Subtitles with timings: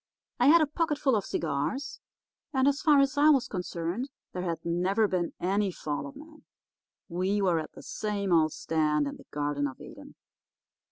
[0.39, 1.99] I had a pocketful of cigars,
[2.55, 6.43] and as far as I was concerned there had never been any fall of man.
[7.07, 10.15] We were at the same old stand in the Garden of Eden.